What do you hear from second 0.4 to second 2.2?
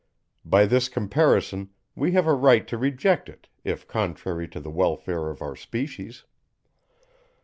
By this comparison, we